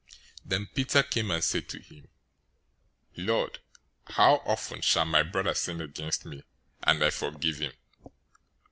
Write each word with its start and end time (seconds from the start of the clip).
018:021 0.01 0.09
Then 0.49 0.65
Peter 0.73 1.03
came 1.03 1.29
and 1.29 1.43
said 1.43 1.69
to 1.69 1.79
him, 1.79 2.07
"Lord, 3.17 3.59
how 4.07 4.37
often 4.47 4.81
shall 4.81 5.05
my 5.05 5.21
brother 5.21 5.53
sin 5.53 5.79
against 5.79 6.25
me, 6.25 6.41
and 6.81 7.03
I 7.03 7.11
forgive 7.11 7.59
him? 7.59 7.73